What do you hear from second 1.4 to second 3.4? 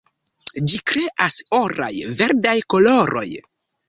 oraj-verdaj koloroj.